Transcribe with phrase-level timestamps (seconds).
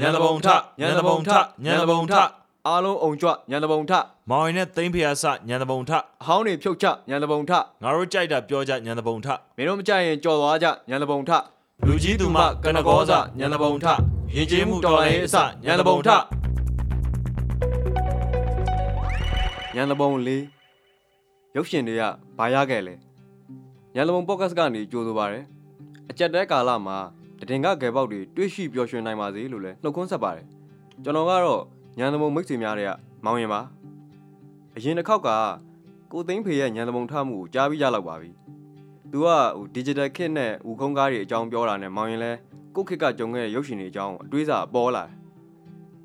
[0.00, 0.48] ညံတဘုံထ
[0.80, 1.30] ညံတဘုံထ
[1.64, 2.14] ညံတဘုံထ
[2.66, 3.92] အားလုံးအုံကြွညံတဘုံထ
[4.30, 5.90] မောင်ရင်နဲ့သိမ့်ဖျားစညံတဘုံထ
[6.22, 11.30] အဟောင်းတွေဖြုတ်ချညံတဘုံထငါတို့ကြိုက်တာပြောကြညံတဘုံထမင်းတို့မကြိုက်ရင်ကြော်သွားကြညံတဘုံထ
[11.86, 13.86] လူကြီးသူမကနကောစညံတဘုံထ
[14.34, 16.10] ရင်ကျေးမှုတော်လိုင်းအစညံတဘုံထ
[19.74, 20.44] ညံတဘုံလေး
[21.56, 22.02] ရုပ်ရှင်တွေက
[22.38, 22.94] ဘာရခဲ့လဲ
[23.94, 25.44] ညံတဘုံပေါ့ကတ်ကနေကြိုးဆိုပါရယ်
[26.10, 26.98] အကြက်တဲကာလမှာ
[27.50, 30.46] တည်ငါဂယ်ပေါက်တွေတွေးရှိပျော်ရွှင်နိုင်ပါစေလို့လည်းနှုတ်ခွန်းဆက်ပါတယ်
[31.04, 31.62] ကျွန်တော်ကတော့
[31.98, 32.90] ညံတဘုံမိတ်ဆွေများတွေက
[33.24, 33.60] မောင်ရင်ပါ
[34.76, 35.28] အရင်တစ်ခေါက်က
[36.12, 38.30] ကိုသိန်းဖေရဲ့ညံတဘုံထမှုကိုကြားပြီးရလောက်ပါပြီ
[39.10, 42.32] သူကဟို digital kit နဲ့ဦးခုံးကားတွေအကြောင်းပြောတာနဲ့မောင်ရင်လဲ
[42.74, 45.12] ကိုယ့်ခစ်ကကြုံခဲ့တဲ့ရုပ်ရှင်တွေအကြောင်းအတွေးစာပေါ်လာတယ်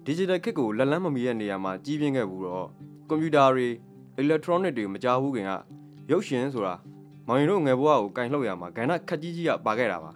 [0.06, 2.68] digital kit ကိုလက်လန်းမမီတဲ့နေရာမှာကြီးပြင်းခဲ့ဘူးတော့
[3.10, 3.68] ကွန်ပျူတာတွေ
[4.22, 5.52] electronic တွေမကြဘူးခင်က
[6.12, 6.76] ရုပ်ရှင်ဆိုတာ
[7.28, 10.12] မောင်ရင်တို့ငယ်ဘဝကိုကင်လှုပ်ရမှာကဏ္ဍခက်ကြီးကြီးကပါခဲ့တာပါ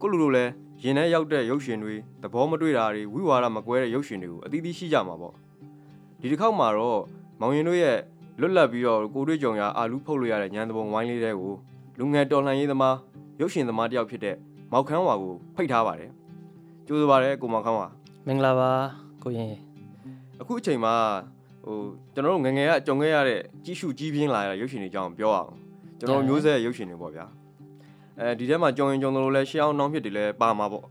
[0.00, 0.44] ကိုလူလိုလဲ
[0.82, 5.34] ရင်ထဲရောက်တဲ့ရုပ်ရှင်တွေသဘောမတွေ့တာတွေဝိဝါဒမကွဲတဲ့ရုပ်ရှင်တွေကိုအသီးသီးရှိကြမှာပေါ့
[6.20, 7.00] ဒီတစ်ခေါက်မှာတော့
[7.40, 7.98] မောင်ရင်တို့ရဲ့
[8.40, 11.54] လွတ်လပ်ပြီးတော့ကိုတွေ့ကြုံရအာလူဖုတ်လို့ရတဲ့ညံတဘုံဝိုင်းလေးတွေကို
[11.98, 12.96] လူငယ်တော်လှန်ရေးသမား
[13.40, 14.36] ရုပ်ရှင်သမားတစ်ယောက်ဖြစ်တဲ့
[14.72, 16.10] မောက်ခန်းဝါကိုဖိတ်ထားပါတယ်
[16.86, 17.86] ကြိုးစားပါတယ်ကိုမောက်ခန်းဝါ
[18.26, 18.70] မင်္ဂလာပါ
[19.22, 19.54] ကိုရင်
[20.40, 20.94] အခုအချိန်မှာ
[21.64, 21.76] ဟို
[22.14, 25.50] ကျွန်တော်တို့ငယ်ငယ်ကကြုံခဲ့ရတဲ့ကြီးစုကြီးပြင်းလာရတဲ့ရုပ်ရှင်တွေအကြောင်းပြောအောင်
[25.98, 27.26] ကျွန်တော်တို့မျိုးဆက်ရုပ်ရှင်တွေပေါ့ဗျာ
[28.18, 30.84] အဲဒီထဲမှာကြုံရင်ကြုံသလိုလဲရှေးအောင်နှောင်းဖြစ်တွေလဲပါမှာပေါ့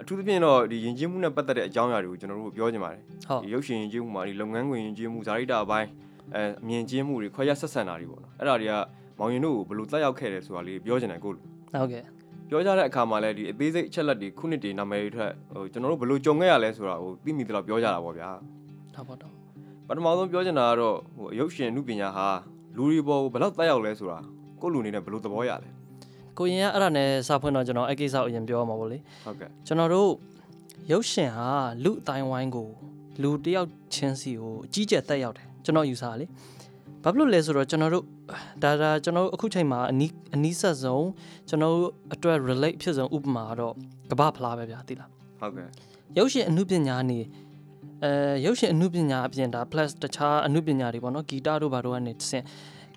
[0.00, 5.88] အထူးသဖြင့်တော့ဒီယဉ်ကျေးမှုနဲ့ပတ်သက်တဲ့အကြောင်းအရာတွေကိုကျွန်တော်တို့ပြောချင်ပါတယ်ဟုတ်ဒီရုပ်ရှင်ယဉ်ကျေးမှုမှာဒီလုပ်ငန်းခွင်ယဉ်ကျေးမှုဇာတိတာအပိုင်း
[6.34, 8.74] အဲအမြင်ကျေးမှုတွေခွဲရဆက်ဆံတာတွေပေါ့နော်အဲ့ဒါတွေက
[9.18, 11.40] မောင်ရင်တို့ကိုဘယ်လိုတက်ရောက်ခဲ့တယ်ဆိုတာလေးပြောချင်တယ်ကိုလူ
[11.72, 12.02] ဟုတ်ကဲ့
[12.48, 18.28] ပြောကြတဲ့အခါမှာလည်းဒီအသေးစိတ်အချက်လက်တွေခုနှစ်တွေနာမည်တွေထက်ဟိုကျွန်တော်တို့ဘယ်လိုကြုံခဲ့ရလဲဆိုတာကိုသိမိသလောက်ပြောကြတာပေါ့ဗျာ
[18.94, 19.32] ဟုတ်ပါတော့
[19.88, 22.26] ပထမဆုံးပြောချင်တာကတော့ဟိုအရုပ်ရှင်အမှုပညာဟာ
[22.76, 24.18] လူတွေပေါ်ကိုဘယ်လောက်တက်ရောက်လဲဆိုတာ
[24.60, 25.68] ကိုယ့်လူအနေနဲ့ဘယ်လိုသဘောရလဲ
[26.38, 30.10] ကိုရင်ကအဲ့ဒါနဲ့စဖွင့်တော့ကျွန်တော်အဲ့ကိစ္စကိုအရင်ပြောမှာပေါ့လေဟုတ်ကဲ့ကျွန်တော်တို့
[30.92, 31.50] ရုပ်ရှင်ဟာ
[31.84, 32.68] လူအတိုင်းဝိုင်းကို
[33.22, 36.26] လူတစ်ယောက်ချင်းစီကိုအကြီးကျယ်တက်ရောက်တယ်ကျွန်တော်ယူဆတာလေ
[37.02, 38.04] ဘာဖြစ်လို့လဲဆိုတော့ကျွန်တော်တို့
[38.62, 41.08] ဒါဒါကျွန်တော်တို့အခုချိန်မှာအနီးအနီးဆက်ဆုံး
[41.48, 43.74] ကျွန်တော်တို့အတွက် relate ဖြစ်ဆုံးဥပမာကတော့
[44.10, 45.68] ကမ္ဘာဖလားပဲဗျာသိလားဟုတ်ကဲ့
[46.18, 47.20] ရုပ်ရှင်အမှုပညာနေ
[48.04, 52.44] အဲရုပ်ရှင်အမှုပညာအပြင်ဒါ plus တခြားအမှုပညာတွေပေါ့နော်ဂီတတို့ဘာတို့ကနေတစ်ဆင့်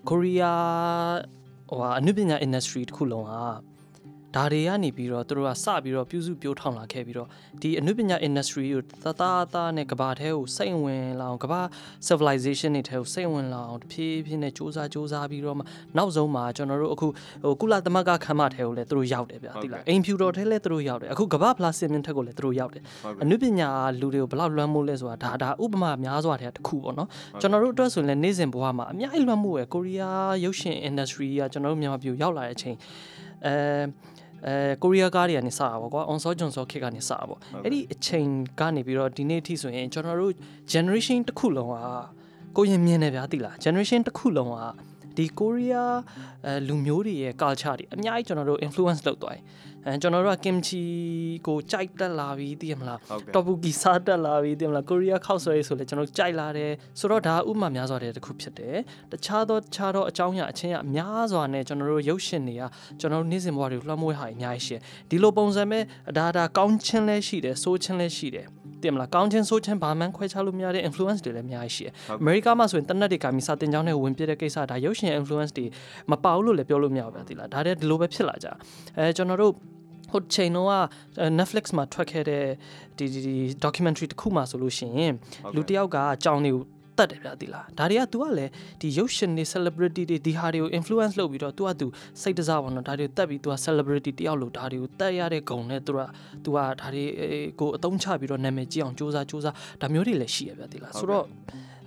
[0.10, 1.37] ကိုရီးယား
[1.70, 3.42] ဟိုဟာအမှုပညာ industry တစ်ခုလုံးဟာ
[4.36, 7.28] ဒါတွေကနေပြီးတော့သူတို့ကစပြီးတော့ပြုစုပြောထောင်လာခဲ့ပြီးတော့
[7.62, 11.62] ဒီအမှုပညာ industry ကိုသသားသားနဲ့ကဘာထဲကိုစိတ်ဝင်လာအောင်ကဘာ
[12.08, 15.64] civilization တွေထဲကိုစိတ်ဝင်လာအောင်တဖြည်းဖြည်းနဲ့စူးစမ်းစူးစမ်းပြီးတော့မှ
[15.98, 17.08] နောက်ဆုံးမှာကျွန်တော်တို့အခု
[17.44, 27.08] ဟိုကုလသမဂ္ဂခမ်းမထဲကိုလည်းသူတို့ရောက်တယ်ဗျာတိလားအိမ်ဖြူတော်ထဲလည်းသူတို့ရောက်တယ်အခုကဘာဖလားစင်မြင့်ထက်ကိုလည်းသူတို့ရောက်တယ်ဟုတ်ကဲ့အနုပညာလူတွေကိုဘယ်လောက်လွှမ်းမိုးလဲဆိုတာဒါဒါဥပမာများစွာတဲ့တစ်ခုပေါ့နော်
[27.42, 32.78] ကျွန်တော်တို့အတွက်ဆိုရင်လည်းနေ့စဉ်ဘဝမှာအများကြီးလွှမ်းမိုးရယ်ကိုရီးယားရုပ်ရှင် industry ကကျွန်တော်တို့မြန်မာပြည်ကိုရောက်လာတဲ့အချိန်
[33.46, 33.54] အဲ
[34.46, 38.28] အဲကိုရီးယားကားတွေကနေစတာပေါ့ကွာ on so john so ခေတ်ကနေစတာပေါ့အဲ့ဒီအချိန်
[38.60, 40.34] ကနေပြီးတော့ဒီနေ့အထိဆိုရင်ကျွန်တော်တို့
[40.74, 41.76] generation တစ်ခုလုံးက
[42.58, 44.56] ကိုရင်မြင်နေဗျာသိလား generation တစ်ခုလုံးက
[45.18, 45.96] ဒီကိုရီးယား
[46.46, 49.44] အဲလူမျိုးတွေရဲ့ culture တွေအများကြီးကျွန်တော်တို့ influence လုပ်သွားတယ်
[49.86, 50.84] အဲကျွန်တော်တို့က kimchi
[51.48, 58.78] ကိုကြိုက်တက်လာပြီးသိရမလားဟုတ်ကဲ့တော်ပူကီစားတက်လာပြီတင်မလားကိုရီးယားခောက်ဆွဲရေးဆိုလဲကျွန်တော်ကြိုက်လာတယ်ဆိုတော့ဒါဥပမာများစွာတဲ့တစ်ခုဖြစ်တယ်
[59.12, 62.64] တခြားသောတခြားသောအကြောင်းအရာအချင်းအများစွာနဲ့ကျွန်တော်တို့ရုပ်ရှင်တွေက
[63.00, 65.80] ကျွန်တော်တို့နေ့စဉ်ဘဝတွေကိုလွှမ်းမိုးဟာအများကြီးရှိတယ်ဒီလိုပုံစံပဲ
[66.18, 68.48] ဒါဒါကောင်းချင်းလဲရှိတယ်ဆိုးချင်းလဲရှိတယ်
[68.84, 75.66] တင်မလားကောင်းချင်းဆိုးချင်းဘာမှန်းခွဲခြားလို့မရတဲ့ influence တွေလည်းအများကြီးရှိတယ်အမေရိကမှာဆိုရင်တနက်တွေကမိစာတင်ကြောင်းနဲ့ဝင်ပြတဲ့ကိစ္စဒါရုပ်ရှင် influence တွေ
[76.12, 78.48] မပါဘူးလို့လည်းပြောလို့မရဘူးဗျာဒီလားဒါတည်းဒီလိုပဲဖြစ်လာကြ
[78.98, 79.54] အဲကျွန်တော်တို့
[80.12, 80.74] ဟိုချိန်တော့က
[81.40, 82.44] Netflix မှာထွက်ခဲ့တဲ့
[82.98, 83.36] ဒီဒီဒီ
[83.66, 85.14] documentary တစ်ခုမှဆိုလို့ရှိရင်
[85.56, 86.64] လူတစ်ယောက်ကကြောင်တွေကို
[86.99, 88.51] တတ်တယ်ဗျာဒီလားဒါတွေက तू ကလည်း
[88.81, 91.87] ဒီရုပ်ရှင်တွေ celebrity တွေဒီဟာတွေကို influence လုပ်ပြီးတော့ तू က तू
[92.23, 96.01] စိတ်တစားပေါ့နော်ဒါတွေကိုတတ်ပြီး तू က celebrity တယောက်လို့ဒါတွေကိုတတ်ရတဲ့ဂုဏ်နဲ့ तू က
[96.45, 97.05] तू ကဒါတွေ
[97.61, 101.25] ကိုအသုံးချပြီးတော့နာမည်ကြီးအောင်စူးစမ်းစူးစမ်းဒါမျိုးတွေလည်းရှိရဗျာဒီလားဆိုတော့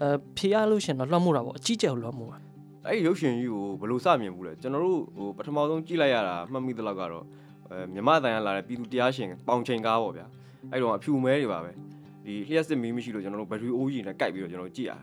[0.02, 2.38] အဲဖြေရလို့ရှရင်တော့လွှမ်းမိုးတာပေါ့အကြီးကျယ်ကိုလွှမ်းမိုးတာ
[2.86, 7.24] အဲ့ဒီရုပ်ရှင်ကြီးကိုဘယ်လိုစမြင်ဘူးလဲကျွန်တော်တို့ဟိုပထမဆုံးကြည့်လိုက်ရတာမှတ်မိသလောက်ကတော့
[7.70, 10.26] အဲမြမတန်ရလာတဲ့ပြည်သူတရားရှင်ပေါင်ချိန်ကားပေါ့ဗျာ
[10.72, 11.72] အဲ့တော့အဖြူမဲတွေပါပဲ
[12.25, 14.99] ဒီလျှက်စစ်မီးမရှိလို့ကျွန်တော်တို့ဘက်ထရီအိုးကြီးနဲ့ကိုက်ပြီးတော့ကျွန်တော်တို့ကြည့်ရတာ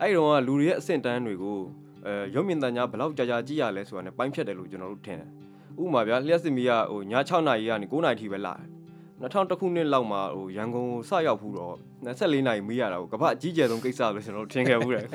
[0.00, 1.58] အဲ့တော့ကလူတွေရဲ့အဆင့်တန်းတွေကို
[2.06, 5.28] အဲရုပ်မြင်သံကြားဘယ်လောက်ကြာကြာကြည့်ရလဲဆိုတာ ਨੇ ပိုင်းဖြတ်တယ်လို့ကျွန်တော်တို့ထင်တယ်
[5.82, 8.68] ဥပမာဗျာလျှက်စစ်မီးကဟိုည6နာရီကနေ9နာရီထိပဲလာတယ်
[9.22, 11.74] 2000ခုနှစ်လောက်မှာဟိုရန်ကုန်ကိုစရောက်ဖူးတော့
[12.06, 15.06] 24နာရီမေးရတာကိုကမ္ဘာအကြီးကျယ်ဆုံးကိစ္စလို့ကျွန်တော်တို့ထင်ခဲ့ဘူးတယ်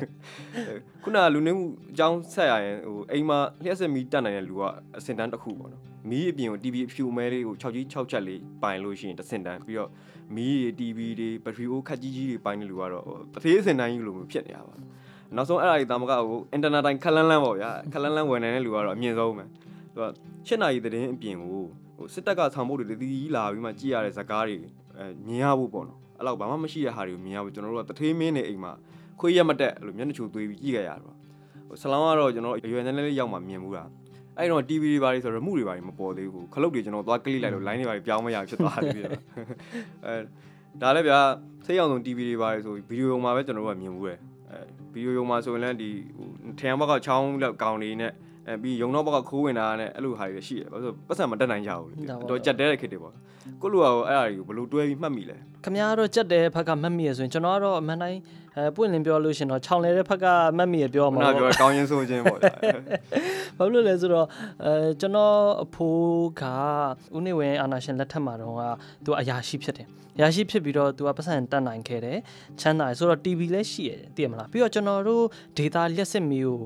[1.03, 4.63] ခုနကလူနေမှုအကြောင်းဆက်ရရင်ဟိုအိမ်မှာလျှက်စစ်မီးတက်နိုင်တဲ့လူက
[4.97, 9.89] အစင်တန်းတစ်ခုပေါ့နော် မီးအပြင်ကို TV အဖြူအမဲလေးကို6ကြီး6ချက်လေးပိုင်လို့ရှိရင်တစ်စင်တန်းပြီးတော့
[10.35, 14.75] မီးတွေ TV တွေဘက်ထရီအိုးခက်ကြီးကြီးတွေပိုင်တဲ့လူကတော့ဟိုတစ်သေးစင်တန်းကြီးလိုမျိုးဖြစ်နေတာပါ
[15.35, 19.43] နောက်ဆုံးအဲ့ဒါကြီးတာမကဟိုအင်တာနက်တိုင်းခက်လန်းလန်းပေါ့ဗျာခက်လန်းလန်းဝယ်နိုင်တဲ့လူကတော့အမြင့်ဆုံးပဲ
[19.93, 20.05] သူက
[20.47, 21.49] 7နာရီသတင်းအပြင်ကို
[21.97, 24.67] ဟိုစစ်တပ်ကဆောင်ဖို့တွေတည်တည်လာပြီးမှကြည့်ရတဲ့ဇာတ်ကားတွေအဲ
[24.97, 28.71] အဲမြင်ရဖို့ပေါ့နော်အဲ့လောက်ဘာမှမရှိတဲ့ဟာတွေကိုမြင်ရဖို့ကျွန်တော်တို့ကတထေးမင်းနေအိမ်မှာ
[29.19, 31.15] ခွေးရက်မတက်အဲ့လိုမျက်နှာချိုသွေးပြီးကြည့်ကြရတော့
[31.67, 33.83] ဟိုဆလောင်းကတော့ကျွန်တော်အရွယ်နည်းနည်းလေးရောက်မှမြင်မှုတာ
[34.37, 39.21] အဲ့တော့ TV တွေဘာတွေဆိုတော့ remote တွေဘာတွေမပေါ်သေးဘူးခလုတ်တွေကျွန်တော်သွားကလစ်လိုက်လို့ line တွေဘာတွေပြောင်းမရဖြစ်သွားတယ်ပြီးတော့
[40.05, 40.15] အဲ
[40.81, 41.19] ဒါလည်းဗျာ
[41.65, 44.19] စိတ်အောင်ဆုံး TV တွေဘာတွေဆိုဗီဒီယိုမှာပဲကျွန်တော်တို့ကမြင်မှုတယ်
[44.51, 44.59] အဲ
[44.93, 46.27] ဗီဒီယိုရုံမှာဆိုရင်လည်းဒီဟို
[46.59, 48.13] ထရန်ဘက်ကချောင်းလောက်ကောင်းနေနဲ့
[48.47, 53.13] အဲပြီးရုံတော့ဘက်ကခိုးဝင်တာနဲ့အဲ့လိုဟာတွေရှိတယ်ဘာလို့ဆိုပတ်စံမတက်နိုင်ကြဘူးလေတော့ကြက်တဲတဲ့ခစ်တွေပေါ့
[53.61, 58.19] ကိုလူကအဲ့အရာတွေကိုဘယ်လိုတွဲပြီးမှတ်မိလဲခမရတော့ကြက်တဲ့ဘက်ကမတ်မိရဆိုရင်ကျွန်တော်ကတော့အမှန်တိုင်း
[58.57, 60.25] အဲပွင့်လင်းပြောလို့ရှင်တော့ခြောင်လေတဲ့ဘက်က
[60.57, 62.53] မတ်မိရပြောခုမှာနပေါ့ပြောကောင်းရင်ဆိုခြင်းပေါ့ဗျာ
[63.57, 64.27] ဘာလို့လဲဆိုတော့
[64.65, 66.43] အဲကျွန်တော်အဖိုးက
[67.15, 68.61] ဦးနေဝင်အာနာရှင်လက်ထက်မှာတော့က
[69.05, 72.17] သူအရာရှိဖြစ်တယ်အရာရှိဖြစ်ပြီးတော့သူကပတ်စံတက်နိုင်ခဲ့တယ်
[72.59, 75.23] ချမ်းသာတယ်ဆိုတော့ TV လည်းရှိရတယ်သိရမလားပြီးတော့ကျွန်တော်တို့
[75.57, 76.59] data လျှက်စစ်မီကို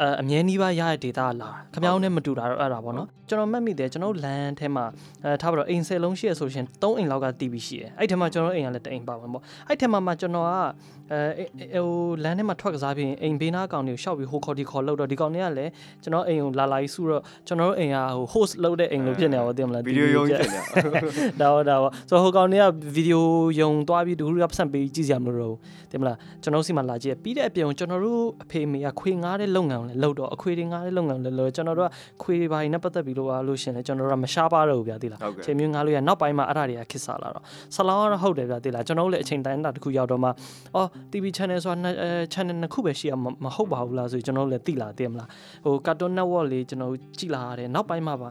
[0.00, 4.84] အဲအမြဲနှီးပါရတဲ့ data လာခမောင်းနဲ့မတူတာတော့အဲ့ဒါပေါ့နော်ကျွန်တော်မှတ်မိတယ်ကျွန်တော်လမ်းထဲမှာ
[5.24, 10.52] အဲထားပါတော့အိမ်ဆယ်လုံးရှိရဆိုရှင်3အိမ်လောက်က TV ရှိတယ်အဲ့ထဲမှာကျွန်တော်အိမ်ကလည်းတအိမ်ပါဝင်ပေါ့အဲ့ထဲမှာမှကျွန်တော်က
[11.12, 15.70] အဲဟိုလမ်းထဲမှာထွက်ကစားပြီးအိမ်ဘေးနားကောင်တွေကိုရှောက်ပြီးဟိုခေါ်ဒီခေါ်လောက်တော့ဒီကောင်တွေကလည်း
[16.02, 20.62] ကျွန်တော်အိမ်ကိုလာလာကြီးစုတော့ကျွန်တော်တို့အိမ်ကဟို host လုပ်တဲ့အိမ်လို့ဖြစ်နေပါသိမလားဗီဒီယိုရုံးကြီးတယ်ဗျာ
[21.40, 22.64] ဒါတော့ဒါတော့ဆိုတော့ဟိုကောင်တွေက
[22.94, 23.26] ဗီဒီယို
[23.60, 25.58] ယုံသွားပြီးဒူရပ်ဆန်ပေးကြည့်စရာမလိုတော့ဘူး
[25.90, 31.90] တင်မလားကျွန်တော်စီမှာလာကြည့်ပြီးတဲ့အပြင်ကျွန်တော်တို့အဖေမေကခွေငားတဲ့လုပ်ငန်းကိုလည်းလုပ်တော့အခွေတွေငားတဲ့လုပ်ငန်းကိုလည်းလုပ်ကျွန်တော်တို့က
[32.22, 37.44] ခွေတွေဘာတွေနဲ့ပတ်သက်ပြီးလို့အားလို့ရှင်လဲကျွန်တော်တို့ကမရှားပါတော့ဘူးဗျာသိလားဟုတ်ကဲ့ချိန်မျိုးငားလို့ရနောက်ပိုင်းမှာအဲ့ဒါတွေကခစ်စားလာတော့
[37.74, 40.28] ဆလောင်းကတော့ဟုတ်တယ်ဗျာသိလားကျွန်တော်တို့လည်းအချိန်တိုင်းတာတစ်ခုရောက်တော့မှ
[40.76, 45.28] အော် TV channel ဆိုတာအဲ channel နှစ်ခုပဲရှိရမမဟုတ်ပါဘူးလားဆိုကျွန်တော်တို့လည်းသိလာသိမလား
[45.64, 48.30] ဟို Cartoon Network လေးကျွန်တော်တို့ကြည့်လာရတယ်နောက်ပိုင်းမှာပါ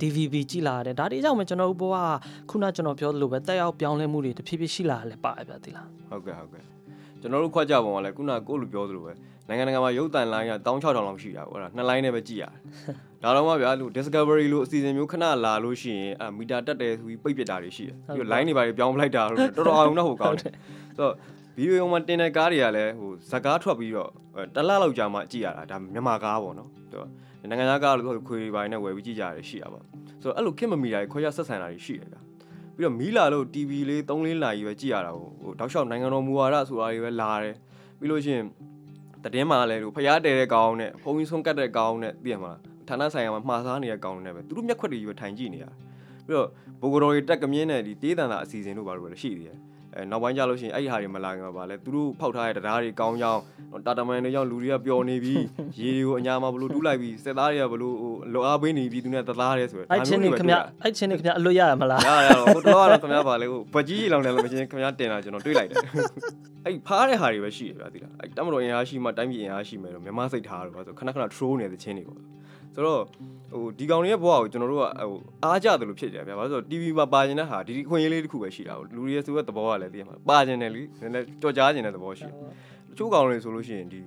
[0.00, 6.64] DVB ကြည့်လာရတယ်ဒါတွေကြောင့်မှကျွန်တော်တို့ဘဝကခုနကျွန်တော်ပြောသလိုပဲတက်ရောက်ပြောင်းလဲမှုတွေတဖြည်းဖြည်းရှိလာတယ်လည်းပါတယ်ဗျာသိလားဟုတ်ကဲ့ဟုတ်ကဲ့
[7.20, 9.12] ကျွန်တော်တို့ခွက်ကြပုံကလည်းခုနကိုလူပြောသလိုပဲ
[9.50, 12.52] နိုင်ငံတကာမှာရုပ်တန်လိုင်းက16000လောက်ရှိတာပေါ့အဲ့ဒါနှစ်လိုင်းနဲ့ပဲကြည့်ရတယ်
[13.22, 20.52] ဒါတော့မှဗျာလူ discovery လို့အစီအစဉ်မျိုးခဏလာလို့ရှိရင်အဲမီတာတက်တယ်ဆိုပြီးပိတ်ပစ်တာတွေရှိတယ်ပြီးတော့ line တွေပါတွေပြောင်းပလိုက်တာလို့တော်တော်အောင်တော့ဟိုကောင်းတယ်
[20.96, 21.14] ဆိုတော့
[21.56, 24.10] ဗီဒီယိုမှာတင်တဲ့ကားတွေကလည်းဟိုဇက်ကားထွက်ပြီးတော့
[24.54, 27.08] တလလောက်ကြာမှကြည့်ရတာဒါမြန်မာကားပေါ့နော်ဆိုတော့
[27.50, 29.84] နိုင်ငံသားကားလို့ခွေတွေပါနဲ့ဝယ်ပြီးကြည့်ကြရတယ်ရှိတာပေါ့
[30.22, 32.20] ဆိုတော့အဲ့လိုခင်မမီတာခွဲရဆက်ဆံတာတွေရှိတယ်ဗျာ
[32.76, 37.54] ပြီးတော့မီးလာလို့ TV လေး3လေးလာကြီးပဲကြည့်ရတာဟိုဟိုတောက်လျှောက်နိုင်ငံတော်မူဝါဒဆိုတာတွေပဲလာတယ်
[37.98, 38.44] ပြီးလို့ရှိရင်
[39.24, 42.58] တည်င်းမှာလည်းဟိုဖျားတဲတဲ့ကောင်နဲ့ဖုန်းကြီးဆုံးကတ်တဲ့ကောင်နဲ့သိရမလား
[42.88, 45.72] ဌာနဆိုင်ရာမှာမှားစားနေတဲ့ကောင်နဲ့ပဲသူတို့မျက်ခွက်တွေကြီးပဲထိုင်ကြည့်နေရတယ်
[46.26, 46.48] ပြီးတော့
[46.80, 49.58] ဘိုဂရိုတွေတက်ကမြင်းနဲ့ဒီတေးတန်တာအစီအစဉ်တို့ဘာလို့လဲရှိသေးတယ်
[49.96, 53.40] အဲနောက်ပိုင်းကျလို့ရှိရင်အဲ့ဒီဟာတွေမလာခင်မှာပါလဲသူတို့ဖောက်ထားတဲ့တရားတွေကောင်းကြောင်း
[53.86, 55.34] တာတမန်တွေကြောင့်လူတွေကပျော်နေပြီ
[55.80, 65.78] ရေတွေကိုအညာမှာဘလို့တူးလိုက်ပြီးစက်သားတွေကဘလို့ဟိုလောအားပေးနေပြီသူနဲ့တသားရဲဆိုရယ်အဲ့ချင်းနေခင်ဗျအဲ့ချင်းနေခင်ဗျအလွတ်ရရမလားရရတော့ဟိုတော့ကတော့ခင်ဗျားပါလေဟိုဗကြီးကြီးလောင်တယ်လို့မချင်းခင်ဗျားတင်တာကျွန်တော်တွေးလိုက်တယ်
[66.66, 72.18] အဲ့ဖားတဲ့ဟာတွေပဲရှိရဗျာသိလားအဲ့တမတော်အင်အားရှိမှတိုင်းပြည်အင်အားရှိမယ်လို့မြန်မာစိတ်ထားတော့ဆိုခဏခဏ troll နေတဲ့ချင်းတွေပေါ့
[72.74, 73.02] ဆိုတော့
[73.52, 82.34] ဟိုဒီကောင်တွေရဲ့ဘဝကိုကျွန်တော်တို့ကဟိုအားကြတယ်လို့ဖြစ်ကြဗျာဘာလို့ဆိုတော့ TV မှာပါနေတဲ့ဟာဒီဒီခွင့်ရေးလေးတစ်ခုပဲရှိတာဟိုလူတွေရဲ့ဆိုတဲ့သဘောကလည်းသိရမှာပါကျင်တယ်လीနည်းနည်းကြော်ကြားကျင်တဲ့သဘောရှိတယ်
[82.88, 84.00] တချို့ကောင်တွေဆိုလို့ရှိရင်ဒီ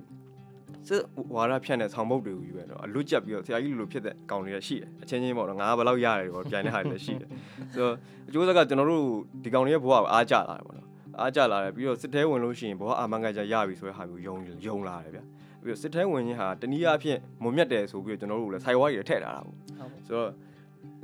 [0.88, 1.02] စစ်
[1.34, 7.28] ဝါရဖြန့်တဲ့ဆောင်းပုတ်တွေကိုယူပဲတော့အလွတ်ကျက်ပြီးတော့ဆရာကြီးလိုလိုဖြစ်တဲ့ကောင်တွေကရှိတယ်အချင်းချင်းပေါ့နော်ငါကဘယ်လောက်ရတယ်ပေါ့ပြိုင်တဲ့ဟာတွေလည်းရှိတယ်
[7.74, 7.94] ဆိုတော့
[8.28, 9.04] အကျိုးဆက်ကကျွန်တော်တို့
[9.44, 10.88] ဒီကောင်တွေရဲ့ဘဝကိုအားကြလာတယ်ပေါ့နော်
[11.20, 15.20] အားကြလာတယ်ပြီးတော့စစ်ထဲဝင်လို့ရှိရင်ဘဝအာမန်ကကြရပြီဆိုတဲ့ဟာမျိုးယုံယုံလာတယ်ဗျ
[15.64, 19.56] ပြီးတော့စစ်ထဲဝင်ခြင်းဟာတနည်းအားဖြင့်မုံမြတ်တယ်ဆိုပြီးတော့ကျွန်တော်တို့လည်းဆိုင်ဝါးတွေထည့်ထားတာပေါ့
[20.06, 20.30] ဆိုတော့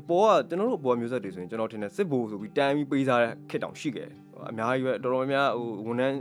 [0.00, 4.18] အပေါ်ကကျွန်တော်တို့အပေါ်မျိုးဆက်တွေဆိုရင်ကျွန်တော်ထင်တယ်စစ်ဘိုလ်ဆိုပြီးတန်းပြီးပေးစားတဲ့ခစ်တောင်ရှိခဲ့တယ်
[4.50, 6.17] အများကြီးပဲတော်တော်များများဟိုဝန်ထမ်း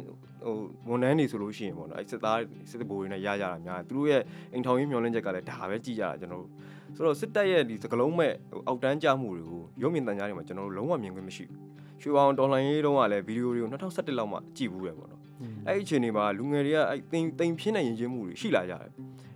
[0.46, 0.56] ဟို
[0.90, 4.22] ဝန်ထမ်းတွေဆိုလို့ရှိရင်ပေါ့နော်အဲစစ်သားစစ်ဘိုလ်တွေနဲ့ရကြတာများတယ်သူတို့ရဲ့
[4.54, 6.50] အိမ်ထောင်ရေးမျှော်လင့်ချက်ကလည်းဒါပဲကြည့်ကြတာကျွန်တော်တို့
[6.96, 15.19] ဆိုတော့စစ်တပ်ရဲ့ဒီစကလုံးမဲ့ဟိုအောက်တန်းကြမှုတွေကိုရုပ်မြင်သံကြားတွေမှာကျွန်တော်တို့လုံးဝမြင်ခွင့်မရှိဘူးရွှေပေါင်တော်လှန်ရေးတုန်းကလည်းဗီဒီယိုတွေကို2017လောက်မှကြည့်ဘူးတယ်ပေါ့နော်
[15.68, 18.92] အဲ့ဒီအချိန်တွေမှာလူငယ်တွေကအဲ့တိမ်တိမ်ဖြစ်နေရင်ချင်းမှုတွေရှိလာကြတယ်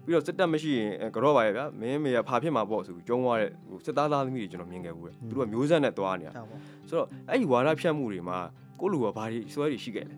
[0.06, 6.58] ပြီးတော့စစ်တပ်မရှိရင်ကတော့ပါရဲ့ဗျာမင်းမေကဖာဖြစ်မှာပေါ့ဆိုပြီးကျုံသွားတဲ့ဟိုစစ်သားသားသမီးတွေကျွန်တော်မြင်ခဲ့ဘူးတယ်သူတို့ကမျိုးဆက်နဲ့သွားနေတာဟုတ်ပါ
[6.89, 8.38] ဆိုတော့အဲ့ဒီဝါဒဖြတ်မှုတွေမှာ
[8.80, 10.15] ကိုလူကဘာတွေစွဲတွေရှိခဲ့လဲ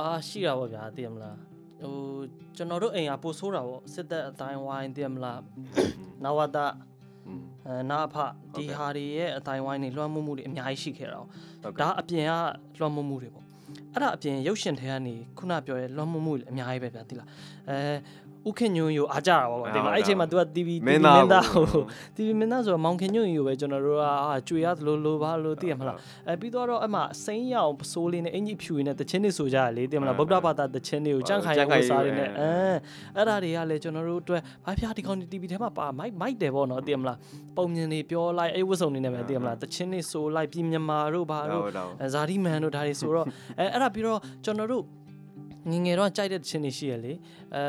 [0.00, 1.36] အာရှိတာပေါ့ဗျာသိရမလား
[1.82, 1.94] ဟို
[2.56, 5.40] ကျွန်တော်တို့အိမ်ကပို့ဆိုးတာပေါ့စစ်တပ်အတိုင်းဝိုင်းသိရမလား
[6.24, 6.58] နဝတ
[7.26, 8.16] อืมအဲနာဖ
[8.54, 11.30] ဒီဟာတွေရဲ့အတိုင်းဝိုင်းတွေလွှမ်းမိုးမှုတွေအများကြီးရှိခဲ့တာဟုတ်
[11.64, 12.32] ဒါကဲ့အပြင်က
[12.78, 13.45] လွှမ်းမိုးမှုတွေပေါ့
[13.92, 17.28] အဲ့ဒါအပြင်ရုပ်ရှင်ထဲကနေခုနပြောရဲလွှမ်းမိုးမှုတွေအများကြီးပဲဗျာသိလား
[17.68, 17.78] အဲ
[18.48, 21.82] ဥခင်ညွန့်ယူအားကြတာပေါ့ဒီမှာအဲ့အချိန်မှာ तू က TV မင်းသားမင်းသားဟို
[22.16, 25.96] TV မင်းသားဆိုတော့မောင်ခင်ညွန့်ယူပဲကျွန်တော်တို့ကအာကြွေရသလိုလိုပါလို့သိရမလား
[26.28, 32.50] အဲပြီးတော့အမှစိမ့်ရအောင်ပစိုးလေးနဲ့အင်ကြီးဖြူရင်းနဲ့တချင်းတွေဆိုကြရလေသိရမလားဗုဒ္ဓဘာသာတချင်းတွေကိုကြန့်ခိုင်ရအောင်စားရင်းနဲ့အဲ
[33.16, 37.18] အဲ့ဒါတွေကလည်းကျွန်တော်တို့အတွက်ဘာဖျားဒီကောင် TV ထဲမှာပါမိုက်မိုက်တယ်ပေါ့နော်သိရမလား
[37.56, 43.26] ပုံမြင်တွေပြောလိုက်အဲ့ဝတ်စုံတွေနဲ့ပဲသိရမလားတချင်းတွေဆိုလိုက်ပြည်မြန်မာတို့ဘာတို့ဟုတ်တော့အဲဇာတိမန်တို့ဒါတွေဆိုတော့
[43.58, 44.84] အဲအဲ့ဒါပြီးတော့ကျွန်တော်တို့
[45.70, 47.12] ငယ်ငယ်တော့ကြိုက်တဲ့ချင်းတွေရှိရလေ
[47.54, 47.62] အဲ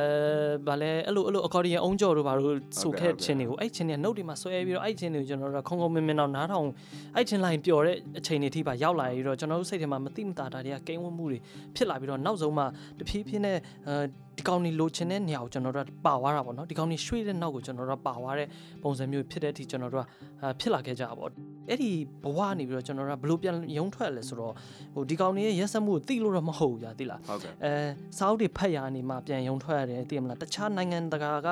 [0.68, 6.68] ဗာလဲအဲ့လိုအဲ့လိုအကော်ဒီယန်အုံးကြော်တို့ဘာလို့ဆိုခဲ့တဲ့ချင်းတွေကိုအဲ့ချင်းတွေကနှုတ်တွေမှာဆွဲပြီးတော့အဲ့ချင်းတွေကိုကျွန်တော်တို့ကခုံခုံမင်းမင်းတော့နားထောင်
[7.16, 11.40] အဲ့ချင်းလိုက်ပျော်တဲ့အချိန်တွေထိပါရောက်လာပြီးတော့ကျွန်တော်တို့စိတ်ထဲမှာမတိမတာတာတွေကကိန်းဝတ်မှုတွေ
[11.76, 12.64] ဖြစ်လာပြီးတော့နောက်ဆုံးမှ
[13.00, 13.96] တဖြည်းဖြည်းနဲ့အဲ
[14.38, 18.48] ဒီကောင်นี่လိုချင်တဲ့နေရာကိုကျွန်တော်တို့ကပါသွားတာပေါ့နော်ဒီကောင်นี่ရွှေ့တဲ့နောက်ကိုကျွန်တော်တို့ကပါသွားတဲ့
[18.84, 20.06] ပုံစံမျိုးဖြစ်တဲ့အထိကျွန်တော်တို့က
[20.42, 21.32] အာဖြစ်လာခဲ့ကြတာပေါ့
[21.70, 21.92] အဲ့ဒီ
[22.24, 24.54] ဘဝကနေပြီးတော့ကျွန်တော်တို့ကဘယ်လိုပြန်ရုံထွက်လဲဆိုတော့
[24.94, 27.74] ဟိုဒီကောင်นี่ရဲ့ရက်စက်မှုကိုသိလို့တော့မဟုတ်ဘူးညာသိလားဟုတ်ကဲ့အဲ
[28.18, 31.50] စာအုပ်တွေဖတ်ရနေမှပြန်ရုံထွက်ရတယ်သိရမလားတခြားနိုင်ငံတကာက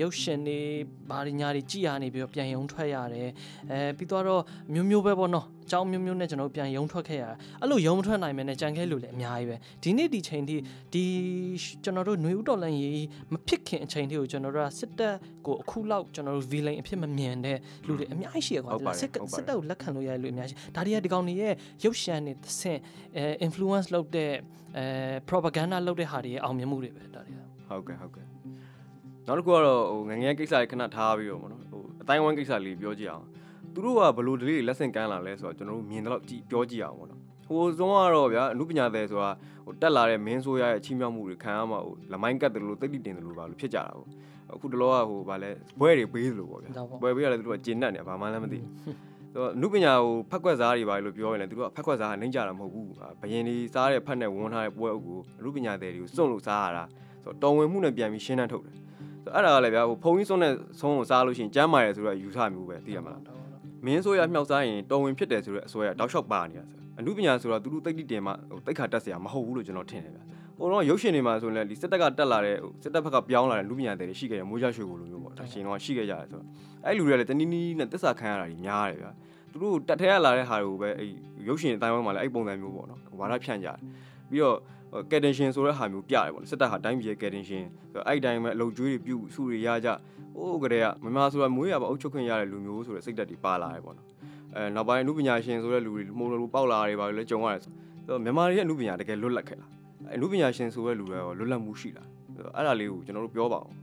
[0.00, 0.60] ရုပ်ရှင်တွေ
[1.10, 3.28] ဘာတွေညာတွေကြည်ရနေပြီးတော့ပြန်ရုံထွက်ရတယ်
[3.70, 4.42] အဲပြီးတော့
[4.74, 10.56] မျိုးမျိုးပဲပေါ့နော် အကြောင်းမျိုးမျိုးနဲ့ကျွန်တော်တို့ပြန်ရုံထွက်ခဲ့ရတာအဲ့လိုရုံမထွက်နိုင်မယ်နဲ့ကြံခဲ့လို့လည်းအများကြီးပဲဒီနေ့ဒီချိန်ထိ
[10.94, 11.04] ဒီ
[11.84, 15.14] ကျွန်တော်တို့ຫນွေဥတော်လန်ရေးမဖြစ်ခင်အချိန်ထိကိုကျွန်တော်တို့ကစစ်တပ်
[15.46, 21.54] ကိုအခုလောက်ကျွန်တော်တို့ villain အဖြစ်မမြင်တဲ့လူတွေအများကြီးရှိရကွာဒီလားစစ်စစ်တပ်ကိုလက်ခံလို့ရတဲ့လူအများကြီးဒါတွေကဒီကောင်တွေရဲ့
[21.84, 22.80] ရုပ်ရှင်တွေသဆင့်
[23.16, 24.32] အဲ influence လုပ်တဲ့
[24.78, 24.84] အဲ
[25.28, 28.26] propaganda လုပ်တဲ့ဟာတွေရဲ့အောင်မြင်မှုတွေပဲဒါတွေကဟုတ်ကဲ့ဟုတ်ကဲ့
[29.26, 33.26] နောက်တစ်ခုကတော့ဟိုငယ်ငယ်ကိစ္စတွေခဏထားပြီးတော့ဗောနော်ဟိုအတိုင်းဝမ်ကိစ္စလေးပြောကြည့်အောင်
[33.76, 39.30] သူတို့ကဘလို့ဒလေးလက်ဆင့်ကမ်းလာလဲဆိုတော့ကျွန်တော်တို့မြင်တော့ကြည့်ပြောကြည့်အောင်ဗောနော်ဟိုဆုံးကတော့ဗျာအမှုပညာသည်ဆိုတာ
[39.64, 44.06] ဟိုတက်လာတဲ့မင်းဆိုးရရဲ့ချီးမြှောက်မှုတွေခံရမှာဟိုလမိုင်းကတ်တယ်လို့တိတ်တိတင်တယ်လို့ပါလို့ဖြစ်ကြတာဗော
[44.54, 48.72] အခုတလောကဟိုဗာလဲဘွဲတွေပေးသလိုဗောဗျာဒါပေါ့ဘွဲပေးရတယ်သူတို့ကကျင်တတ်နေဘာမှလည်းမသိဘူး
[49.32, 52.88] ဆိုတော့အမှုပညာကိုဖက်ကွက်စားတွေပါလို့ပြောရင်လည်းသူတို့ကဖက်ကွက်စားကနှိမ့်ကြတာမဟုတ်ဘူး
[53.20, 56.84] ဘယင်ဒီစားတဲ့ဖက်နဲ့ဝန်းထားတဲ့ပွဲအုပ်ကိုအမှုပညာသည်တွေကိုစွန့်လို့စားရတာ
[57.24, 58.82] ဆိုတော့တော်ဝင်မှုနဲ့ပြန်ပြီးရှင်းတန်းထုတ်တယ်ဆို
[59.24, 63.22] တော့အဲ့ဒါကလည်းဗျာဟိုဖုံကြီးစွန့်တဲ့ဆုံးကိုစားလို့ရှိရင်ကျမ်းမာတယ်ဆိုတော့ယူဆမျိုးပဲသိရမလား
[63.86, 70.20] မင်းဆိုရမြောက်စားရင်တော်ဝင်ဖြစ်တယ်ဆိုတဲ့အစွဲကတောက်လျှောက်ပါနေတာဆိုအမှုပညာဆိုတော့သူတို့တိတ်တိတင်မှဟိုတိတ်ခါတက်စရာမဟုတ်ဘူးလို့ကျွန်တော်ထင်တယ်ဗျ
[70.58, 76.46] ဟိုတော့ရုပ်ရှင်တွေမှာဆိုလည်းဒီစစ်တပ်ကတက်လာတဲ့စစ်တပ်ဘက်ကပြောင်းလာတဲ့လူပညာတွေရှိခဲ့တယ်မိုးရရွှေကိုလိုမျိုးပေါ့ဒါရှင်တော့ရှိခဲ့ကြတယ်ဆိုတော့
[76.84, 79.08] အဲ့လူတွေကလည်းတနည်းနည်းနဲ့တစ္ဆာခံရတာကြီးများတယ်ဗျ
[79.52, 81.08] သူတို့တက်ထဲရလာတဲ့ဟာတွေကိုပဲအဲ့
[81.48, 83.78] ရုပ်ရှင်အတိုင်းမှာလည်းအဲ့ပုံစံမျိုးပေါ့နော်ဝါဒဖြန့်ကြတယ်
[84.30, 84.58] ပြီးတော့
[85.10, 89.88] ကယ်တင်ရှင်ဆိုတဲ့ဟာမျိုးပြတယ်ပေါ့နော်စစ်တပ်ဟာတိုင်းပြည်ရဲ့ကယ်တင်ရှင်ဆိုတော့အဲ့တိုင်းပဲအလုံကျွေးတွေပြုစုတွေရကြ
[90.36, 94.06] ဟိုးကလေးကမမဆိုတာမွေးရပါအုပ်ချုပ်ခွင့်ရတဲ့လူမျိုးဆိုတဲ့စိတ်ဓာတ်တွေပါလာတယ်ပေါ့နော်
[94.54, 97.72] အဲနောက်ပိုင်းအမှုပညာရှင်ဆိုတဲ့လူတွေမှုလိုပေါက်လာတွေပါလေကြုံရတယ်ဆို
[98.08, 99.70] တော့မြန်မာတွေရဲ့အမှုပညာတကယ်လွတ်လပ်ခဲ့လား
[100.14, 102.08] အမှုပညာရှင်ဆိုတဲ့လူတွေရောလွတ်လပ်မှုရှိလား
[102.56, 103.74] အဲ့ဒါလေးကိုကျွန်တော်တို့ပြောပါအောင်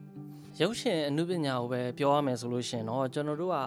[0.62, 3.58] ရုပ်ရှင်အနုပညာကိုပဲပြောရမယ်ဆိုလို့ရှင်တော့ကျွန်တော်တို့က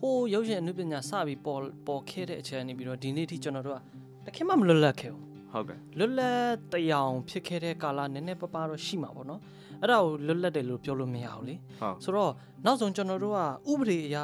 [0.00, 3.78] ဟိုရုပ်ရှင်အနုပညာစပြီးပေါ်ပေါ်ခဲ့တဲ့အချိန်နေပြီးတော့ဒီနေ့ထိကျွန်တော်တို့က
[4.26, 9.40] တခင်မှမလွတ်လပ်ခဲ့ဘူး ဟုတ်ကဲ့လွတ်လပ်တရားဖြစ်ခဲ့တဲ့ကာလနည်းနည်းပပတော့ရှိမှာပေါ့နော်
[9.82, 12.32] အဲ့ဒါကိုလွတ်လပ်တယ်လို့ပြောလို့မရဘူးလေဟုတ်ဆိုတော့
[12.66, 13.38] နောက်ဆုံးကျွန်တော်တို့က
[13.72, 14.16] ဥပဒေအရ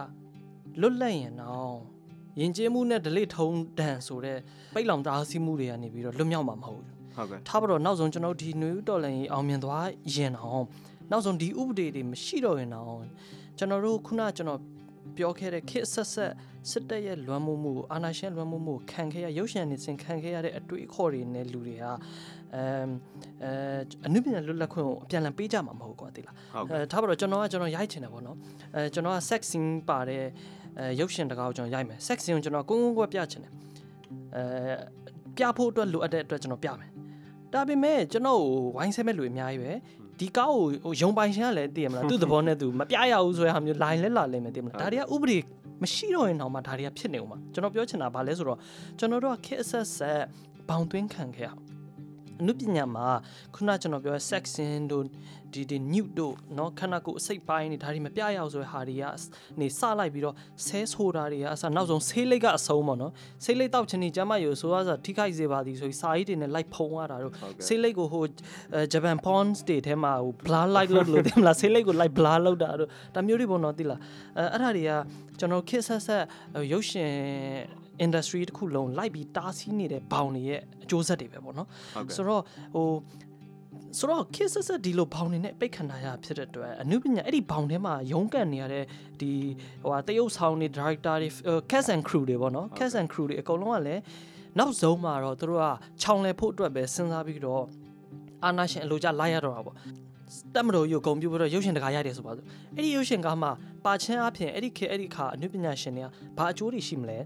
[0.80, 1.76] လွတ်လပ်ရင်တော့
[2.40, 4.38] ယဉ်ကျေးမှုနဲ့ဒလိထုံတန်ဆိုတဲ့
[4.74, 10.64] ပိတ်လောင်တားဆီးမှုတွေကနေပြီးတော့လွတ်မြောက်မှာမဟုတ်ဘူးဟုတ်ကဲ့ထားပါတော့နောက်ဆုံးကျွန်တော်တို့ဒီနွေဦးတော်လည်းအောင်မြင်သွားရင်အောင်
[11.10, 13.04] နောက်ဆုံးဒီဥပဒေတွေမရှိတော့ရင်အောင်
[13.58, 14.60] ကျွန်တော်တို့ခုနကျွန်တော်
[15.16, 16.32] ပြောခဲ့တဲ့ခစ်ဆက်ဆက်
[16.70, 21.90] စစ်တပ်ရဲ့လွမ်းမိုးမှုအာဏာရှင်လွမ်းမိုးမှုခံခဲ့ရရုပ်ရှင်နေစင်ခံခဲ့ရတဲ့အတွေ့အခေါ်တွေနဲ့လူတွေကအဲ
[23.42, 28.36] အဲအနုပညာလွတ်လပ်ခွင့်ကိုအပြန်အလှန်ပေးကြမှာမဟုတ်ကွာတိလားဟုတ်ကဲ့အဲထားပါတော့ကျွန်တော်ကကျွန်တော်ရိုက်ချင်တယ်ပေါ့နော်
[28.74, 30.24] အဲကျွန်တော်က sex scene ပါတဲ့
[30.78, 33.52] အဲရုပ်ရှင်တကားကိုကျွန်တော်ရိုက်မယ် sex scene ကိုကျွန်တော်ကိုယ်ကိုယ်ကွယ်ပြချင်တယ်
[34.36, 34.42] အဲ
[35.36, 36.90] ပြဖို့အတွက်လိုအပ်တဲ့အတွက်ကျွန်တော်ပြမယ်
[37.52, 39.72] ဒါပေမဲ့ကျွန်တော်ကိုဝိုင်းဆဲမဲ့လူအများကြီးပဲ
[40.20, 45.38] ဒီကားကိုဟိုယုံပိုင်ရှင်ကလည်းသိရမလားသူ့သဘောနဲ့သူမပြရဘူးဆိုတဲ့ဟာမျိုး line လဲလာလိမ့်မယ်သိမလားဒါတွေကဥပဒေ
[45.82, 48.58] မရှိတော့ရင်တော့မှဒါတွေကဖြစ်နေဦးမှာကျွန်တော်ပြောချင်တာဗာလဲဆိုတော့
[48.98, 50.20] ကျွန်တော်တို့ကခက်အဆက်ဆက်
[50.68, 51.65] ဘောင်သွင်းခံခဲ့ရအောင်
[52.41, 53.07] အနုပညာမှာ
[53.55, 55.05] ခုနကျွန်တော်ပြောတဲ့ section တို့
[55.53, 59.03] ဒီဒီ nude တို့เนาะခန္ဓာကိုယ်အစိတ်ပိုင်းတွေဒါတွေမပြရအောင်ဆိုတဲ့ဟာတွေက
[59.59, 60.35] နေစလိုက်ပြီးတော့
[60.67, 63.11] ဆဲဆိုတာတွေကအစနောက်ဆုံးဆေးလိပ်ကအဆုံးပေါ့နော်
[63.45, 68.23] ဆေးလိပ်တောက်ချင်နေကျမယူဆိုရဆိုထိခိုက်စေပါသည်ဆိုပြီးစာရေးတွေနဲ့လိုက်ဖုံရတာတို့ ဟုတ်ကဲ့ ဆေးလိပ်ကိုဟို
[68.93, 73.99] ဂျပန် pawns တွေထဲမှာဟို blur light လုပ်လို့တင်မလားဆေးလိပ်ကို light blur လုပ်တာတို့ဒါမျိုးတွေပေါ့နော်သိလား
[74.37, 74.91] အဲအဲ့ဒါတွေက
[75.39, 76.23] ကျွန်တော်ခက်ဆက်ဆက်
[76.71, 77.11] ရုပ်ရှင်
[78.04, 82.42] industry တစ်ခုလုံးလိုက်ပြီးတားဆီးနေတဲ့ဘောင်တွေရဲ့အကျိုးဆက်တွေပဲပေါ့နော်ဟုတ်ကဲ့ဆိုတော့
[82.74, 82.88] ဟို
[83.98, 88.84] ဆိုတော့ kiss ဆက်ဆက်ဒီလိုဘောင်နေနဲ့ပိတ်ခံထားရဖြစ်တဲ့အတွက်အနုပညာအဲ့ဒီဘောင်ထဲမှာရုန်းကန်နေရတဲ့
[89.20, 89.32] ဒီ
[89.82, 91.28] ဟိုဟာတရုတ်ဆောင်နေ director တွေ
[91.70, 94.02] cast and crew တွေပေါ့နော် cast and crew တွေအကုန်လုံးကလည်း
[94.58, 95.66] နောက်ဆုံးမှာတော့သူတို့က
[96.02, 97.62] ခြောင်လဲဖို့အတွက်ပဲစဉ်းစားပြီးတော့
[98.44, 99.76] အာနာရှင်အလိုကြလိုက်ရတော့တာပေါ့
[100.54, 103.50] တက်မတော်ရုပ်ဂုံပြပြီးတော့ရုပ်ရှင်တကာရိုက်တယ်ဆိုပါစို့အဲ့ဒီရုပ်ရှင်ကားမှာ
[103.84, 107.18] ပါချင်းအဖြစ်အဲ့ဒီခေတ်အဲ့ဒီခါအနုပညာရှင်တွေကဘာအကျိုးတွေရှိမလဲ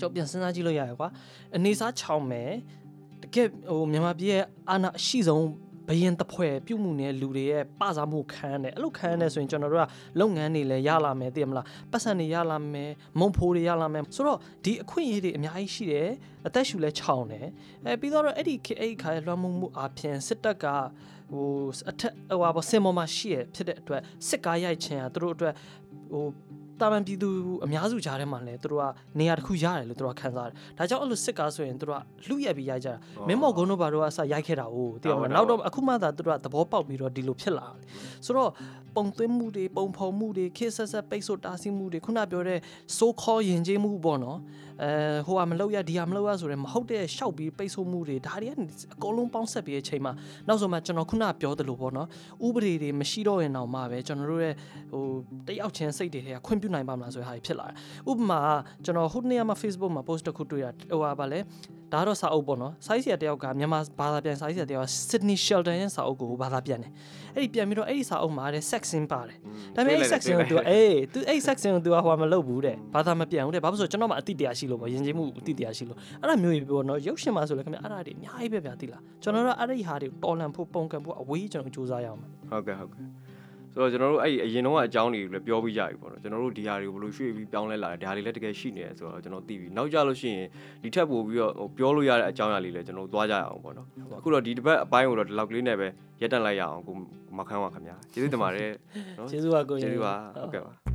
[0.00, 1.08] ကြောက်ပြန်စဉ်းစားကြည့်လို့ရရကွာ
[1.56, 2.50] အနေစားခြောင်မယ်
[3.22, 5.46] တကယ်ဟိုမြန်မာပြည်ရဲ့အာဏာအရှိဆုံး
[5.88, 9.86] ဘယင်တဖွဲပြုတ်မှုနဲ့လူတွေရဲ့ပစားမှုခံရတယ်အဲ့လိုခံရတယ်ဆိုရင်ကျွန်တော်တို့က
[10.20, 16.08] လုပ်ငန်းတွေလည်းရလာမယ်သိရမလားပတ်စံတွေရလာမယ်မုံဖိုးတွေရလာမယ်ဆိုတော့ဒီအခွင့်အရေးတွေအများကြီးရှိတယ်
[16.46, 17.46] အသက်ရှူလဲခြောင်တယ်
[17.84, 20.64] အဲပြီးတော့အဲ့ဒီခေတ်အဲ့ဒီခါရဲ့လွှမ်းမိုးမှုအပြင်စစ်တပ်က
[21.32, 21.48] ဟို
[21.90, 25.54] အထက်ဟိုပါစင်ပေါ်မှာရှိရဖြစ်တဲ့အတွက်စစ်ကားရိုက်ခြင်းကသူတို့အတွက်
[26.12, 26.24] ဟို
[26.80, 27.28] တာမန်ပြည်သူ
[27.64, 28.84] အများစုကြားထဲမှာလည်းသူတို့က
[29.18, 32.96] နေရာတစ်ခုရတယ်လို့သူတို့ကခံစားတယ်ဒါကြောင့်အဲ့လိုစစ်ကားဆိုရင်သူတို့ကလှုပ်ရက်ပြီးရိုက်ကြတာ
[33.28, 37.82] မင်းမော်ကုန်းတို့ဘာတို့ကအစရိုက်ခဲ့တာ哦တည်အောင်မလားနောက်တော့အခုမှသာသူတို့ကသဘောပေါက်ပြီးတော့ဒီလိုဖြစ်လာတယ်
[38.26, 38.50] ဆိုတော့
[38.98, 42.58] ပုံသွင်းမှုတွေပုံဖော်မှုတွေခေတ်ဆက်ဆက်ပိတ်ဆို့တားဆီးမှုတွေခုနပြောတဲ့
[42.96, 44.38] so call ယဉ်ကျေးမှုပေါ့နော်
[44.82, 44.90] အဲ
[45.26, 48.52] ဟိုကမလုပ်ရဒီကမလုပ်ရဆိုရင်မဟုတ်တဲ့ရှောက်ပြီးပိတ်ဆို့မှုတွေဒါတွေက
[48.94, 50.12] အကုန်လုံးပေါင်းဆက်ပြီးတဲ့အချိန်မှာ
[50.48, 52.08] နောက်ဆုံးမှကျွန်တော်ခုနပြောသလိုပေါ့နော်
[52.46, 54.54] ဥပဒေတွေမရှိတော့ရင်တော့မှပဲကျွန်တော်တို့ရဲ့
[54.92, 55.04] ဟို
[55.46, 57.76] တယောက်ချင်းစိတ်တွေထဲကခွင့်ပြုနိုင်ပါမလားဆိုတဲ့ဟာတွေဖြစ်လာတယ်
[58.10, 58.40] ဥပမာ
[58.84, 61.40] ကျွန်တော်ဟိုနေ့ကမှ Facebook မှာ post တစ်ခုတွေ့ရဟိုဟာဗာလဲ
[61.93, 66.91] ဒါကတော့စာအုပ်ပေါ့နော်ဆိုင်းဆီယာတယောက်ကမြန်မာဘာသာပြန်ဆိုင်းဆီယာတယောက်က Sydney Sheldon ရဲ့စာအုပ်ကိုဘာသာပြန်တယ်
[67.35, 69.37] အဲ့ဒီပြန်ပြီးတော့အဲ့ဒီစာအုပ်မှာတဲ့ sex scene ပါတယ်
[69.75, 83.03] ဒါပေမဲ့အဲ့ section ကို तू အေး तू အဲ့ section ကို तू ဟိုမလုပ်ဘူးတဲ့ဘာသာမပြန်ဘူးတဲ့ဘာဖြစ်လို့ဆိုကျွန်တော်မှအတိတရားရှိလို့ပေါ့ယဉ်ကျေးမှုအတိတရားရှိလို့အဲ့ဒါမျိုးကြီးပြောတော့ရုပ်ရှင်မှာဆိုလည်းခင်ဗျအဲ့ဒါတွေအများကြီးပဲဗျာသိလားကျွန်တော်တို့အဲ့ဒီဟာတွေတော်လန်ဖို့ပုံကန်ဖို့အဝေးကျွန်တော်စူးစမ်းရအောင် ဟုတ်ကဲ့ဟုတ်ကဲ့
[83.78, 90.46] ဆိုတော့ကျွန်တော်တို့အဲ့ဒီအရင်တော့အကြောင်းတွေကိုလည်းပြောပြီးကြပြီပေါ့နော်ကျွန်တော်တို့ဒီဟာတွေကိုဘယ်လိုရွှေ့ပြီးပြောင်းလဲလာတယ်ဒါတွေလည်းတကယ်ရှိနေတယ်ဆိုတော့ကျွန်တော်သိပြီနောက်ကြလို့ရှိရင်
[90.82, 93.86] ဒီထက်ပိုပြီးတော့ဟိုပြောလို့ရတဲ့အကြောင်းအရာလေးလည်းကျွန်တော်တို့သွားကြရအောင်ပေါ့နော်
[94.18, 95.88] အခုတော့ဒီတစ်ပတ်အပိုင်းကိုတော့ဒီလောက်ကလေးနဲ့ပဲ
[96.20, 96.94] ရက်တက်လိုက်ရအောင်ကို
[97.38, 98.70] မခန်းပါခင်ဗျာကျေးဇူးတင်ပါတယ်
[99.18, 100.87] နော်ကျေးဇူးပါကိုကျေးဇူးပါဟုတ်ကဲ့ပါ